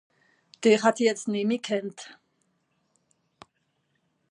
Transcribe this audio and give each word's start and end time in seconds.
Dìch 0.61 0.83
hätt 0.85 0.97
ìch 1.01 1.07
jetzt 1.09 1.27
nemmi 1.33 1.57
gekannt. 1.59 1.99